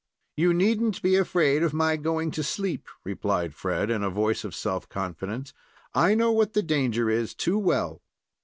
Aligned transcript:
"You 0.35 0.51
need 0.51 0.81
n't 0.81 0.99
be 1.03 1.15
afraid 1.15 1.61
of 1.61 1.75
my 1.75 1.95
going 1.95 2.31
to 2.31 2.41
sleep," 2.41 2.87
replied 3.03 3.53
Fred, 3.53 3.91
in 3.91 4.01
a 4.01 4.09
voice 4.09 4.43
of 4.43 4.55
self 4.55 4.89
confidence. 4.89 5.53
"I 5.93 6.15
know 6.15 6.31
what 6.31 6.53
the 6.53 6.63
danger 6.63 7.07
is 7.07 7.35
too 7.35 7.59
well." 7.59 8.01